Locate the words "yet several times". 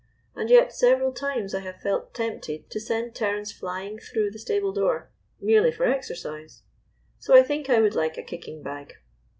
0.49-1.53